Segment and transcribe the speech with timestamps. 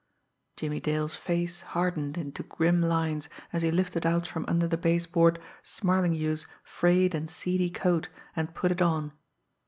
[0.55, 5.37] Jimmie Dale's face hardened into grim lines, as he lifted out from under the baseboard
[5.61, 9.11] "Smarlinghue's" frayed and seedy coat, and put it on.